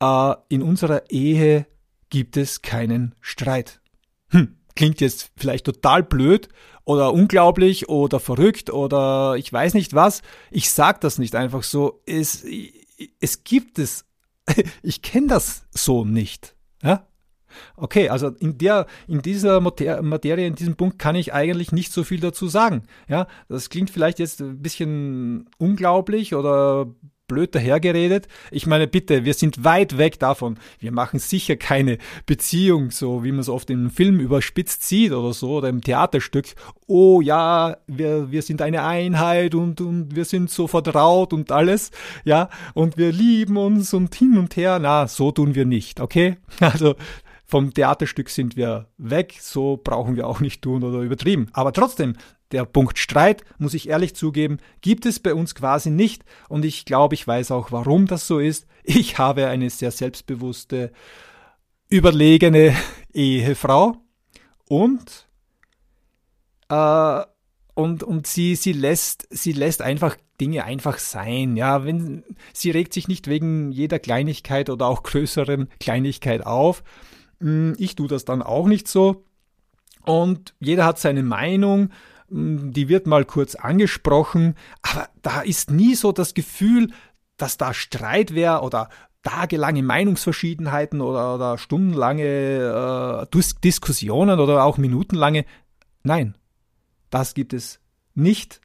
äh, 0.00 0.34
in 0.48 0.62
unserer 0.62 1.10
Ehe 1.10 1.66
gibt 2.12 2.36
es 2.36 2.60
keinen 2.60 3.14
Streit. 3.22 3.80
Hm, 4.28 4.58
klingt 4.76 5.00
jetzt 5.00 5.32
vielleicht 5.34 5.64
total 5.64 6.02
blöd 6.02 6.50
oder 6.84 7.14
unglaublich 7.14 7.88
oder 7.88 8.20
verrückt 8.20 8.68
oder 8.68 9.36
ich 9.38 9.50
weiß 9.50 9.72
nicht 9.72 9.94
was. 9.94 10.20
Ich 10.50 10.70
sag 10.70 11.00
das 11.00 11.16
nicht 11.18 11.34
einfach 11.34 11.62
so. 11.62 12.02
Es, 12.04 12.44
es 13.18 13.44
gibt 13.44 13.78
es. 13.78 14.04
Ich 14.82 15.00
kenne 15.00 15.28
das 15.28 15.64
so 15.70 16.04
nicht. 16.04 16.54
Ja? 16.82 17.06
Okay, 17.76 18.10
also 18.10 18.28
in 18.28 18.58
der, 18.58 18.86
in 19.08 19.22
dieser 19.22 19.60
Materie, 19.60 20.46
in 20.46 20.54
diesem 20.54 20.76
Punkt 20.76 20.98
kann 20.98 21.16
ich 21.16 21.32
eigentlich 21.32 21.72
nicht 21.72 21.92
so 21.92 22.04
viel 22.04 22.20
dazu 22.20 22.46
sagen. 22.46 22.82
Ja, 23.08 23.26
das 23.48 23.70
klingt 23.70 23.88
vielleicht 23.88 24.18
jetzt 24.18 24.42
ein 24.42 24.60
bisschen 24.60 25.48
unglaublich 25.56 26.34
oder 26.34 26.94
blöd 27.32 27.54
dahergeredet. 27.54 28.28
Ich 28.50 28.66
meine, 28.66 28.86
bitte, 28.86 29.24
wir 29.24 29.34
sind 29.34 29.64
weit 29.64 29.96
weg 29.96 30.18
davon. 30.18 30.58
Wir 30.78 30.92
machen 30.92 31.18
sicher 31.18 31.56
keine 31.56 31.98
Beziehung, 32.26 32.90
so 32.90 33.24
wie 33.24 33.32
man 33.32 33.40
es 33.40 33.48
oft 33.48 33.70
im 33.70 33.90
Film 33.90 34.20
überspitzt 34.20 34.84
sieht 34.84 35.12
oder 35.12 35.32
so, 35.32 35.56
oder 35.56 35.68
im 35.68 35.80
Theaterstück. 35.80 36.46
Oh 36.86 37.20
ja, 37.20 37.76
wir, 37.86 38.30
wir 38.30 38.42
sind 38.42 38.60
eine 38.60 38.84
Einheit 38.84 39.54
und, 39.54 39.80
und 39.80 40.14
wir 40.14 40.26
sind 40.26 40.50
so 40.50 40.66
vertraut 40.66 41.32
und 41.32 41.50
alles, 41.50 41.90
ja, 42.24 42.50
und 42.74 42.98
wir 42.98 43.12
lieben 43.12 43.56
uns 43.56 43.94
und 43.94 44.14
hin 44.14 44.36
und 44.36 44.56
her. 44.56 44.78
Na, 44.78 45.08
so 45.08 45.32
tun 45.32 45.54
wir 45.54 45.64
nicht, 45.64 46.00
okay? 46.00 46.36
Also, 46.60 46.94
vom 47.52 47.74
Theaterstück 47.74 48.30
sind 48.30 48.56
wir 48.56 48.88
weg, 48.96 49.34
so 49.38 49.78
brauchen 49.84 50.16
wir 50.16 50.26
auch 50.26 50.40
nicht 50.40 50.62
tun 50.62 50.82
oder 50.82 51.00
übertrieben. 51.00 51.48
Aber 51.52 51.74
trotzdem, 51.74 52.14
der 52.50 52.64
Punkt 52.64 52.98
Streit, 52.98 53.44
muss 53.58 53.74
ich 53.74 53.90
ehrlich 53.90 54.16
zugeben, 54.16 54.56
gibt 54.80 55.04
es 55.04 55.20
bei 55.20 55.34
uns 55.34 55.54
quasi 55.54 55.90
nicht 55.90 56.24
und 56.48 56.64
ich 56.64 56.86
glaube, 56.86 57.14
ich 57.14 57.26
weiß 57.26 57.50
auch, 57.50 57.70
warum 57.70 58.06
das 58.06 58.26
so 58.26 58.38
ist. 58.38 58.66
Ich 58.84 59.18
habe 59.18 59.48
eine 59.48 59.68
sehr 59.68 59.90
selbstbewusste, 59.90 60.92
überlegene 61.90 62.74
Ehefrau 63.12 63.98
und 64.66 65.28
äh, 66.70 67.22
und, 67.74 68.02
und 68.02 68.26
sie, 68.26 68.54
sie 68.54 68.72
lässt, 68.72 69.26
sie 69.28 69.52
lässt 69.52 69.82
einfach 69.82 70.16
Dinge 70.40 70.64
einfach 70.64 70.98
sein. 70.98 71.58
Ja, 71.58 71.84
wenn, 71.84 72.24
sie 72.54 72.70
regt 72.70 72.94
sich 72.94 73.08
nicht 73.08 73.28
wegen 73.28 73.72
jeder 73.72 73.98
Kleinigkeit 73.98 74.70
oder 74.70 74.86
auch 74.86 75.02
größeren 75.02 75.68
Kleinigkeit 75.80 76.46
auf. 76.46 76.82
Hm, 77.42 77.74
ich 77.78 77.94
tue 77.94 78.08
das 78.08 78.24
dann 78.24 78.40
auch 78.42 78.66
nicht 78.66 78.88
so. 78.88 79.24
Und 80.04 80.54
jeder 80.58 80.86
hat 80.86 80.98
seine 80.98 81.22
Meinung 81.22 81.90
die 82.32 82.88
wird 82.88 83.06
mal 83.06 83.24
kurz 83.24 83.54
angesprochen, 83.54 84.54
aber 84.80 85.08
da 85.20 85.42
ist 85.42 85.70
nie 85.70 85.94
so 85.94 86.12
das 86.12 86.32
Gefühl, 86.32 86.90
dass 87.36 87.58
da 87.58 87.74
Streit 87.74 88.34
wäre 88.34 88.62
oder 88.62 88.88
tagelange 89.22 89.82
Meinungsverschiedenheiten 89.82 91.00
oder, 91.00 91.34
oder 91.34 91.58
stundenlange 91.58 93.26
äh, 93.32 93.52
Diskussionen 93.62 94.40
oder 94.40 94.64
auch 94.64 94.78
minutenlange. 94.78 95.44
Nein, 96.02 96.36
das 97.10 97.34
gibt 97.34 97.52
es 97.52 97.80
nicht. 98.14 98.60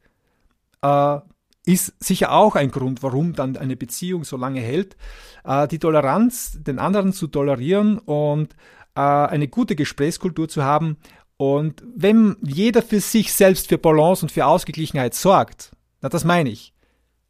Äh, 0.81 1.19
ist 1.67 1.93
sicher 2.03 2.31
auch 2.31 2.55
ein 2.55 2.71
Grund, 2.71 3.03
warum 3.03 3.33
dann 3.33 3.57
eine 3.57 3.75
Beziehung 3.75 4.23
so 4.23 4.37
lange 4.37 4.61
hält. 4.61 4.95
Äh, 5.43 5.67
die 5.67 5.79
Toleranz, 5.79 6.57
den 6.63 6.79
anderen 6.79 7.13
zu 7.13 7.27
tolerieren 7.27 7.99
und 7.99 8.53
äh, 8.95 9.01
eine 9.01 9.47
gute 9.47 9.75
Gesprächskultur 9.75 10.47
zu 10.47 10.63
haben 10.63 10.97
und 11.37 11.83
wenn 11.95 12.35
jeder 12.41 12.81
für 12.81 12.99
sich 12.99 13.31
selbst 13.31 13.67
für 13.67 13.77
Balance 13.77 14.25
und 14.25 14.31
für 14.31 14.45
Ausgeglichenheit 14.47 15.13
sorgt, 15.13 15.71
na, 16.01 16.09
das 16.09 16.23
meine 16.23 16.49
ich. 16.49 16.73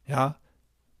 Ja, 0.06 0.36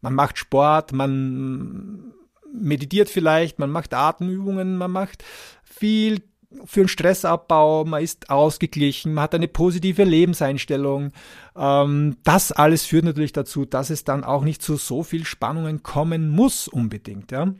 man 0.02 0.14
macht 0.14 0.36
Sport, 0.38 0.92
man 0.92 2.12
meditiert 2.52 3.08
vielleicht, 3.08 3.58
man 3.58 3.70
macht 3.70 3.94
Atemübungen, 3.94 4.76
man 4.76 4.90
macht 4.90 5.24
viel 5.64 6.22
für 6.64 6.80
den 6.80 6.88
Stressabbau, 6.88 7.84
man 7.84 8.02
ist 8.02 8.30
ausgeglichen, 8.30 9.14
man 9.14 9.24
hat 9.24 9.34
eine 9.34 9.48
positive 9.48 10.04
Lebenseinstellung. 10.04 11.12
Ähm, 11.54 12.16
das 12.24 12.52
alles 12.52 12.86
führt 12.86 13.04
natürlich 13.04 13.32
dazu, 13.32 13.64
dass 13.64 13.90
es 13.90 14.04
dann 14.04 14.24
auch 14.24 14.44
nicht 14.44 14.62
zu 14.62 14.76
so 14.76 15.02
viel 15.02 15.24
Spannungen 15.24 15.82
kommen 15.82 16.30
muss 16.30 16.68
unbedingt. 16.68 17.32
Ja, 17.32 17.52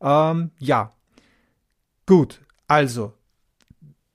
ähm, 0.00 0.50
ja. 0.58 0.92
gut. 2.06 2.40
Also 2.68 3.12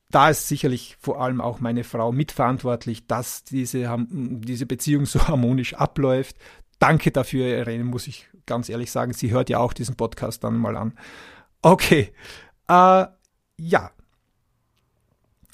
da 0.10 0.29
ist 0.29 0.48
sicherlich 0.48 0.98
vor 1.00 1.22
allem 1.22 1.39
auch 1.39 1.60
meine 1.60 1.84
Frau 1.84 2.12
mitverantwortlich, 2.12 3.06
dass 3.06 3.44
diese, 3.44 3.96
diese 4.10 4.65
Beziehung 4.65 5.06
so 5.06 5.20
harmonisch 5.27 5.74
abläuft. 5.74 6.38
Danke 6.79 7.12
dafür, 7.12 7.46
Irene, 7.48 7.84
muss 7.84 8.08
ich 8.08 8.29
ganz 8.46 8.70
ehrlich 8.70 8.91
sagen. 8.91 9.13
Sie 9.13 9.32
hört 9.32 9.50
ja 9.50 9.60
auch 9.60 9.74
diesen 9.74 9.96
Podcast 9.96 10.44
dann 10.44 10.58
mal 10.58 10.77
an. 10.77 10.98
Okay, 11.62 12.13
äh, 12.70 13.06
ja. 13.60 13.92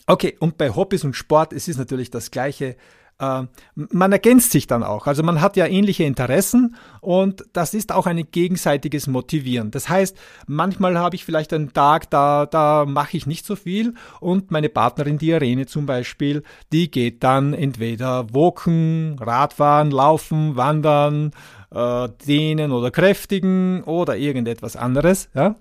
Okay, 0.08 0.36
und 0.40 0.58
bei 0.58 0.70
Hobbys 0.70 1.04
und 1.04 1.16
Sport 1.16 1.52
es 1.52 1.68
ist 1.68 1.78
natürlich 1.78 2.12
das 2.12 2.30
Gleiche. 2.30 2.76
Äh, 3.18 3.44
man 3.76 4.12
ergänzt 4.12 4.52
sich 4.52 4.68
dann 4.68 4.84
auch. 4.84 5.08
Also 5.08 5.24
man 5.24 5.42
hat 5.42 5.58
ja 5.58 5.66
ähnliche 5.66 6.04
Interessen 6.04 6.76
und 7.02 7.44
das 7.54 7.74
ist 7.74 7.92
auch 7.92 8.06
ein 8.06 8.30
gegenseitiges 8.30 9.08
Motivieren. 9.08 9.72
Das 9.72 9.90
heißt, 9.90 10.18
manchmal 10.48 10.98
habe 11.00 11.16
ich 11.16 11.26
vielleicht 11.26 11.54
einen 11.54 11.74
Tag, 11.74 12.10
da, 12.12 12.46
da 12.46 12.86
mache 12.86 13.18
ich 13.18 13.26
nicht 13.26 13.46
so 13.46 13.56
viel 13.56 13.94
und 14.20 14.52
meine 14.52 14.70
Partnerin, 14.70 15.18
die 15.18 15.30
Irene 15.30 15.66
zum 15.66 15.86
Beispiel, 15.86 16.44
die 16.72 16.92
geht 16.92 17.24
dann 17.24 17.54
entweder 17.54 18.34
walken, 18.34 19.18
Radfahren, 19.20 19.92
laufen, 19.92 20.56
wandern, 20.56 21.32
äh, 21.72 22.10
dehnen 22.28 22.72
oder 22.72 22.92
kräftigen 22.92 23.82
oder 23.84 24.18
irgendetwas 24.18 24.76
anderes, 24.76 25.30
ja, 25.34 25.56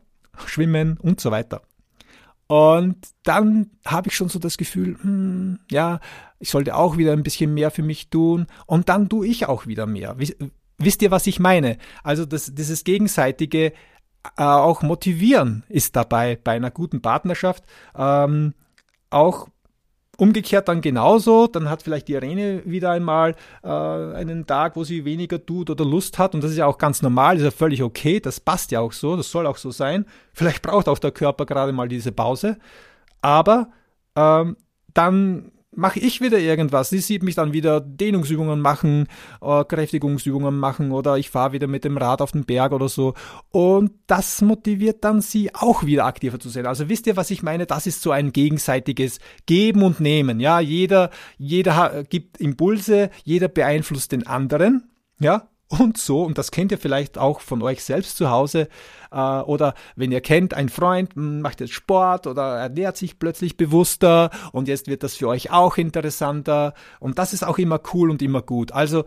schwimmen 0.47 0.99
und 1.01 1.21
so 1.21 1.31
weiter. 1.31 1.63
Und 2.47 2.97
dann 3.23 3.71
habe 3.87 4.09
ich 4.09 4.17
schon 4.17 4.29
so 4.29 4.39
das 4.39 4.57
Gefühl, 4.57 4.99
hm, 5.01 5.61
ja, 5.71 6.01
ich 6.39 6.51
sollte 6.51 6.77
auch 6.77 6.97
wieder 6.97 7.13
ein 7.13 7.23
bisschen 7.23 7.55
mehr 7.55 7.71
für 7.71 7.83
mich 7.83 8.11
tun. 8.11 8.47
Und 8.67 8.89
dann 8.89 9.09
tue 9.09 9.27
ich 9.27 9.47
auch 9.47 9.67
wieder 9.67 9.87
mehr. 9.87 10.17
Wisst 10.79 11.03
ihr, 11.03 11.11
was 11.11 11.27
ich 11.27 11.41
meine? 11.41 11.79
Also 12.03 12.27
das, 12.27 12.55
dieses 12.55 12.85
gegenseitige 12.85 13.73
äh, 14.37 14.43
auch 14.43 14.83
motivieren 14.83 15.65
ist 15.69 15.97
dabei 15.97 16.37
bei 16.37 16.53
einer 16.53 16.71
guten 16.71 17.01
Partnerschaft. 17.01 17.65
Ähm, 17.97 18.55
auch 19.11 19.49
Umgekehrt 20.17 20.69
dann 20.69 20.81
genauso, 20.81 21.47
dann 21.47 21.69
hat 21.69 21.83
vielleicht 21.83 22.09
die 22.09 22.13
Irene 22.13 22.63
wieder 22.65 22.91
einmal 22.91 23.35
äh, 23.63 23.69
einen 23.69 24.47
Tag, 24.47 24.77
wo 24.77 24.85
sie 24.85 25.05
weniger 25.05 25.45
tut 25.45 25.71
oder 25.71 25.85
Lust 25.85 26.19
hat. 26.19 26.35
Und 26.35 26.45
das 26.45 26.53
ist 26.53 26.57
ja 26.57 26.67
auch 26.67 26.79
ganz 26.79 27.03
normal, 27.03 27.37
ist 27.37 27.43
ja 27.43 27.51
völlig 27.51 27.83
okay, 27.83 28.21
das 28.21 28.39
passt 28.39 28.71
ja 28.71 28.81
auch 28.81 28.93
so, 28.93 29.17
das 29.17 29.31
soll 29.31 29.47
auch 29.47 29.57
so 29.57 29.71
sein. 29.71 30.07
Vielleicht 30.33 30.63
braucht 30.63 30.89
auch 30.89 30.99
der 30.99 31.11
Körper 31.11 31.47
gerade 31.47 31.73
mal 31.73 31.89
diese 31.89 32.13
Pause, 32.13 32.59
aber 33.23 33.71
ähm, 34.17 34.57
dann 34.93 35.51
mache 35.77 36.01
ich 36.01 36.21
wieder 36.21 36.39
irgendwas. 36.39 36.91
Sie 36.91 36.99
sieht 36.99 37.23
mich 37.23 37.35
dann 37.35 37.53
wieder 37.53 37.81
Dehnungsübungen 37.81 38.61
machen, 38.61 39.07
äh, 39.41 39.65
Kräftigungsübungen 39.65 40.59
machen 40.59 40.93
oder 40.93 41.17
ich 41.19 41.31
fahre 41.31 41.53
wieder 41.53 41.67
mit 41.67 41.85
dem 41.85 41.97
Rad 41.97 42.23
auf 42.23 42.33
den 42.33 42.45
Berg 42.45 42.73
oder 42.73 42.89
so. 42.89 43.15
Und 43.51 43.93
das 44.07 44.43
motiviert 44.43 45.05
dann 45.05 45.21
sie 45.21 45.55
auch 45.55 45.85
wieder 45.85 46.05
aktiver 46.05 46.39
zu 46.39 46.49
sein. 46.49 46.67
Also 46.67 46.89
wisst 46.89 47.07
ihr, 47.07 47.17
was 47.17 47.31
ich 47.31 47.43
meine? 47.43 47.67
Das 47.67 47.87
ist 47.87 48.03
so 48.03 48.11
ein 48.11 48.33
gegenseitiges 48.33 49.19
Geben 49.47 49.83
und 49.83 50.01
Nehmen. 50.01 50.41
Ja, 50.41 50.61
jeder, 50.61 51.11
jeder 51.39 52.05
gibt 52.05 52.39
Impulse, 52.39 53.11
jeder 53.25 53.49
beeinflusst 53.49 54.13
den 54.13 54.27
anderen. 54.27 54.91
Ja, 55.21 55.49
und 55.69 55.99
so, 55.99 56.23
und 56.23 56.39
das 56.39 56.51
kennt 56.51 56.73
ihr 56.73 56.79
vielleicht 56.79 57.19
auch 57.19 57.41
von 57.41 57.63
euch 57.63 57.83
selbst 57.83 58.17
zu 58.17 58.31
Hause, 58.31 58.69
äh, 59.11 59.17
oder 59.17 59.75
wenn 59.97 60.13
ihr 60.13 60.21
kennt, 60.21 60.55
ein 60.55 60.69
Freund 60.69 61.15
hm, 61.15 61.41
macht 61.41 61.61
jetzt 61.61 61.73
Sport 61.73 62.27
oder 62.27 62.59
ernährt 62.59 62.97
sich 62.97 63.19
plötzlich 63.19 63.57
bewusster 63.57 64.31
und 64.53 64.69
jetzt 64.69 64.87
wird 64.89 65.03
das 65.03 65.15
für 65.15 65.29
euch 65.29 65.51
auch 65.51 65.77
interessanter 65.77 66.75
und 67.01 67.19
das 67.19 67.33
ist 67.33 67.45
auch 67.45 67.59
immer 67.59 67.81
cool 67.93 68.11
und 68.11 68.23
immer 68.23 68.43
gut. 68.43 68.73
Also 68.73 69.05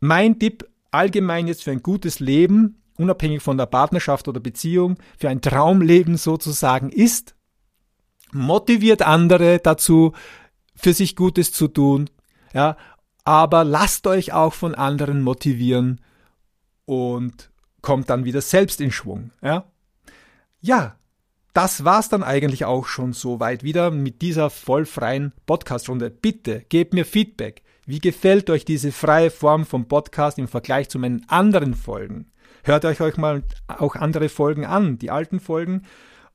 mein 0.00 0.38
Tipp 0.38 0.68
allgemein 0.90 1.48
jetzt 1.48 1.64
für 1.64 1.72
ein 1.72 1.82
gutes 1.82 2.20
Leben, 2.20 2.82
unabhängig 2.98 3.42
von 3.42 3.58
der 3.58 3.66
Partnerschaft 3.66 4.28
oder 4.28 4.40
Beziehung, 4.40 4.96
für 5.18 5.28
ein 5.28 5.42
Traumleben 5.42 6.16
sozusagen 6.16 6.90
ist, 6.90 7.34
motiviert 8.32 9.02
andere 9.02 9.58
dazu, 9.58 10.12
für 10.74 10.92
sich 10.92 11.16
Gutes 11.16 11.52
zu 11.52 11.68
tun, 11.68 12.10
ja, 12.52 12.76
aber 13.26 13.64
lasst 13.64 14.06
euch 14.06 14.32
auch 14.32 14.54
von 14.54 14.76
anderen 14.76 15.20
motivieren 15.20 16.00
und 16.84 17.50
kommt 17.82 18.08
dann 18.08 18.24
wieder 18.24 18.40
selbst 18.40 18.80
in 18.80 18.92
Schwung, 18.92 19.32
ja. 19.42 19.64
Ja, 20.60 20.94
das 21.52 21.84
war's 21.84 22.08
dann 22.08 22.22
eigentlich 22.22 22.64
auch 22.64 22.86
schon 22.86 23.12
soweit 23.12 23.64
wieder 23.64 23.90
mit 23.90 24.22
dieser 24.22 24.48
vollfreien 24.48 25.32
Podcast-Runde. 25.46 26.08
Bitte 26.08 26.64
gebt 26.68 26.94
mir 26.94 27.04
Feedback. 27.04 27.62
Wie 27.84 27.98
gefällt 27.98 28.48
euch 28.48 28.64
diese 28.64 28.92
freie 28.92 29.30
Form 29.30 29.66
vom 29.66 29.88
Podcast 29.88 30.38
im 30.38 30.46
Vergleich 30.46 30.88
zu 30.88 31.00
meinen 31.00 31.28
anderen 31.28 31.74
Folgen? 31.74 32.30
Hört 32.62 32.84
euch 32.84 33.00
euch 33.00 33.16
mal 33.16 33.42
auch 33.66 33.96
andere 33.96 34.28
Folgen 34.28 34.64
an, 34.64 34.98
die 34.98 35.10
alten 35.10 35.40
Folgen. 35.40 35.82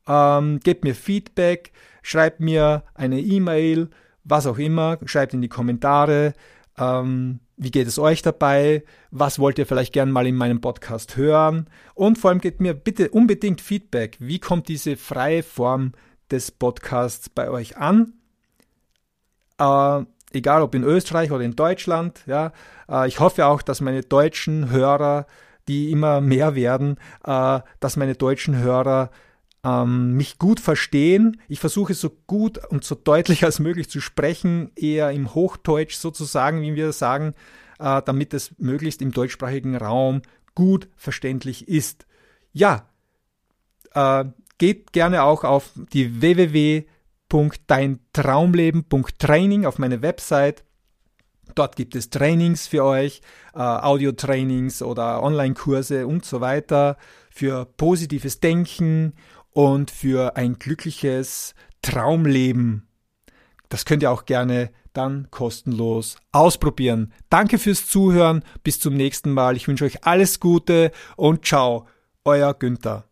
Ähm, 0.07 0.59
gebt 0.59 0.83
mir 0.83 0.95
Feedback, 0.95 1.71
schreibt 2.01 2.41
mir 2.41 2.83
eine 2.95 3.21
E-Mail, 3.21 3.89
was 4.25 4.45
auch 4.45 4.57
immer, 4.57 4.97
schreibt 5.05 5.33
in 5.33 5.41
die 5.41 5.49
Kommentare. 5.49 6.33
Ähm, 6.77 7.39
wie 7.57 7.71
geht 7.71 7.87
es 7.87 7.99
euch 7.99 8.21
dabei? 8.21 8.83
Was 9.11 9.39
wollt 9.39 9.59
ihr 9.59 9.65
vielleicht 9.65 9.93
gern 9.93 10.11
mal 10.11 10.25
in 10.25 10.35
meinem 10.35 10.61
Podcast 10.61 11.15
hören? 11.17 11.67
Und 11.93 12.17
vor 12.17 12.29
allem 12.29 12.41
gebt 12.41 12.61
mir 12.61 12.73
bitte 12.73 13.09
unbedingt 13.09 13.61
Feedback. 13.61 14.17
Wie 14.19 14.39
kommt 14.39 14.67
diese 14.67 14.97
freie 14.97 15.43
Form 15.43 15.91
des 16.31 16.51
Podcasts 16.51 17.29
bei 17.29 17.49
euch 17.49 17.77
an? 17.77 18.13
Äh, 19.59 20.05
egal 20.33 20.61
ob 20.61 20.73
in 20.75 20.83
Österreich 20.83 21.31
oder 21.31 21.43
in 21.43 21.55
Deutschland. 21.55 22.23
Ja, 22.25 22.51
äh, 22.89 23.07
ich 23.07 23.19
hoffe 23.19 23.45
auch, 23.45 23.61
dass 23.61 23.81
meine 23.81 24.01
deutschen 24.01 24.71
Hörer, 24.71 25.27
die 25.67 25.91
immer 25.91 26.21
mehr 26.21 26.55
werden, 26.55 26.97
äh, 27.25 27.59
dass 27.79 27.97
meine 27.97 28.15
deutschen 28.15 28.57
Hörer 28.57 29.11
ähm, 29.63 30.13
mich 30.13 30.39
gut 30.39 30.59
verstehen. 30.59 31.41
Ich 31.47 31.59
versuche 31.59 31.93
so 31.93 32.09
gut 32.27 32.59
und 32.69 32.83
so 32.83 32.95
deutlich 32.95 33.43
als 33.43 33.59
möglich 33.59 33.89
zu 33.89 34.01
sprechen, 34.01 34.71
eher 34.75 35.11
im 35.11 35.33
Hochdeutsch 35.33 35.95
sozusagen, 35.95 36.61
wie 36.61 36.75
wir 36.75 36.91
sagen, 36.93 37.33
äh, 37.79 38.01
damit 38.03 38.33
es 38.33 38.53
möglichst 38.57 39.01
im 39.01 39.11
deutschsprachigen 39.11 39.75
Raum 39.75 40.21
gut 40.55 40.87
verständlich 40.95 41.67
ist. 41.67 42.05
Ja, 42.53 42.89
äh, 43.93 44.25
geht 44.57 44.93
gerne 44.93 45.23
auch 45.23 45.43
auf 45.43 45.71
die 45.93 46.21
www 46.21 46.85
www.deintraumleben.training 47.31 49.65
auf 49.65 49.79
meine 49.79 50.01
Website. 50.01 50.63
Dort 51.55 51.75
gibt 51.75 51.95
es 51.95 52.09
Trainings 52.09 52.67
für 52.67 52.85
euch, 52.85 53.21
äh, 53.53 53.59
Audio-Trainings 53.59 54.81
oder 54.81 55.21
Online-Kurse 55.21 56.07
und 56.07 56.23
so 56.23 56.39
weiter 56.39 56.95
für 57.29 57.65
positives 57.65 58.39
Denken 58.39 59.11
und 59.51 59.91
für 59.91 60.35
ein 60.35 60.59
glückliches 60.59 61.55
Traumleben. 61.81 62.87
Das 63.69 63.85
könnt 63.85 64.03
ihr 64.03 64.11
auch 64.11 64.25
gerne 64.25 64.71
dann 64.93 65.29
kostenlos 65.31 66.17
ausprobieren. 66.31 67.13
Danke 67.29 67.57
fürs 67.57 67.87
Zuhören. 67.87 68.43
Bis 68.63 68.79
zum 68.79 68.95
nächsten 68.95 69.31
Mal. 69.31 69.55
Ich 69.55 69.67
wünsche 69.67 69.85
euch 69.85 70.03
alles 70.05 70.39
Gute 70.39 70.91
und 71.15 71.45
ciao. 71.45 71.87
Euer 72.25 72.53
Günther. 72.53 73.10